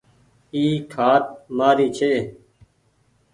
[0.53, 0.63] اي
[0.93, 1.23] کآٽ
[1.57, 2.13] مآري ڇي۔